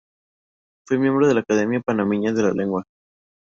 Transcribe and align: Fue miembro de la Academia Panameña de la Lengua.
Fue 0.87 0.97
miembro 0.97 1.27
de 1.27 1.35
la 1.35 1.41
Academia 1.41 1.79
Panameña 1.79 2.33
de 2.33 2.41
la 2.41 2.51
Lengua. 2.53 2.85